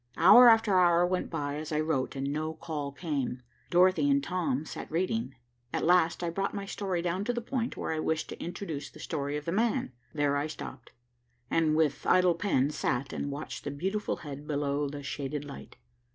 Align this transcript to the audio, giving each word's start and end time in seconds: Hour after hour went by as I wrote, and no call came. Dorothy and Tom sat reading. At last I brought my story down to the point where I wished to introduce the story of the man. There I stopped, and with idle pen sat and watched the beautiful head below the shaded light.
Hour 0.17 0.49
after 0.49 0.79
hour 0.79 1.05
went 1.05 1.29
by 1.29 1.57
as 1.57 1.71
I 1.71 1.79
wrote, 1.79 2.15
and 2.15 2.33
no 2.33 2.55
call 2.55 2.91
came. 2.91 3.43
Dorothy 3.69 4.09
and 4.09 4.23
Tom 4.23 4.65
sat 4.65 4.89
reading. 4.91 5.35
At 5.71 5.85
last 5.85 6.23
I 6.23 6.31
brought 6.31 6.55
my 6.55 6.65
story 6.65 7.03
down 7.03 7.23
to 7.25 7.33
the 7.33 7.39
point 7.39 7.77
where 7.77 7.91
I 7.91 7.99
wished 7.99 8.27
to 8.29 8.43
introduce 8.43 8.89
the 8.89 8.99
story 8.99 9.37
of 9.37 9.45
the 9.45 9.51
man. 9.51 9.91
There 10.11 10.37
I 10.37 10.47
stopped, 10.47 10.91
and 11.51 11.75
with 11.75 12.07
idle 12.07 12.33
pen 12.33 12.71
sat 12.71 13.13
and 13.13 13.29
watched 13.29 13.63
the 13.63 13.69
beautiful 13.69 14.15
head 14.25 14.47
below 14.47 14.89
the 14.89 15.03
shaded 15.03 15.45
light. 15.45 15.77